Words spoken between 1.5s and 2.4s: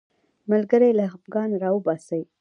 راوباسي